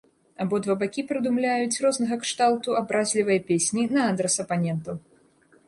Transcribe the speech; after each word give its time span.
Абодва 0.43 0.75
бакі 0.83 1.03
прыдумляюць 1.11 1.81
рознага 1.83 2.17
кшталту 2.23 2.69
абразлівыя 2.81 3.45
песні 3.53 3.87
на 3.95 4.09
адрас 4.15 4.41
апанентаў. 4.45 4.95